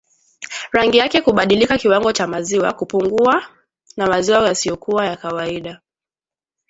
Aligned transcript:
Rangi 0.71 0.97
yake 0.97 1.21
kubadilika 1.21 1.77
kiwango 1.77 2.11
cha 2.13 2.27
maziwa 2.27 2.73
kupungua 2.73 3.45
na 3.97 4.07
maziwa 4.07 4.47
yasiyokuwa 4.47 5.05
ya 5.05 5.17
kawaida 5.17 5.79